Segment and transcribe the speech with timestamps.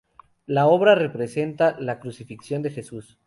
[0.47, 3.19] La obra representa la crucifixión de Jesús.